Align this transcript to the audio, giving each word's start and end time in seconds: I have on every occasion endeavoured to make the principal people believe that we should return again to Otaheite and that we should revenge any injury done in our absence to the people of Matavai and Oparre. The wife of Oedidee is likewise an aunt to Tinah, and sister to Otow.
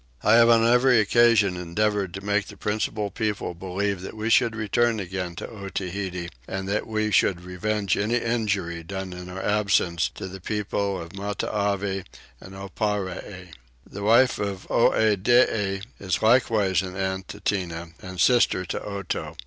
I 0.23 0.33
have 0.33 0.49
on 0.49 0.65
every 0.65 0.99
occasion 0.99 1.55
endeavoured 1.55 2.15
to 2.15 2.25
make 2.25 2.47
the 2.47 2.57
principal 2.57 3.11
people 3.11 3.53
believe 3.53 4.01
that 4.01 4.17
we 4.17 4.31
should 4.31 4.55
return 4.55 4.99
again 4.99 5.35
to 5.35 5.47
Otaheite 5.47 6.31
and 6.47 6.67
that 6.67 6.87
we 6.87 7.11
should 7.11 7.41
revenge 7.41 7.95
any 7.95 8.15
injury 8.15 8.81
done 8.81 9.13
in 9.13 9.29
our 9.29 9.43
absence 9.43 10.09
to 10.15 10.27
the 10.27 10.41
people 10.41 10.99
of 10.99 11.11
Matavai 11.13 12.03
and 12.39 12.55
Oparre. 12.55 13.49
The 13.87 14.01
wife 14.01 14.39
of 14.39 14.65
Oedidee 14.71 15.83
is 15.99 16.23
likewise 16.23 16.81
an 16.81 16.95
aunt 16.95 17.27
to 17.27 17.39
Tinah, 17.39 17.93
and 18.01 18.19
sister 18.19 18.65
to 18.65 18.79
Otow. 18.79 19.35